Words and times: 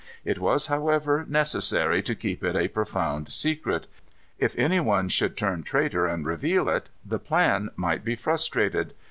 It 0.25 0.39
was, 0.39 0.65
however, 0.65 1.27
necessary 1.29 2.01
to 2.01 2.15
keep 2.15 2.43
it 2.43 2.55
a 2.55 2.69
profound 2.69 3.29
secret. 3.29 3.85
If 4.39 4.57
any 4.57 4.79
one 4.79 5.09
should 5.09 5.37
turn 5.37 5.61
traitor 5.61 6.07
and 6.07 6.25
reveal 6.25 6.69
it, 6.69 6.89
the 7.05 7.19
plan 7.19 7.69
might 7.75 8.03
be 8.03 8.15
frustrated. 8.15 8.95